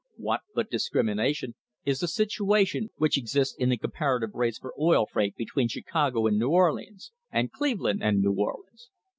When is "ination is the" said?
1.13-2.07